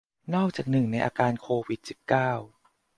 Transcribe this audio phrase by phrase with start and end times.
[0.35, 2.31] นอกจากหนึ่งในอาการโควิด สิบเก้า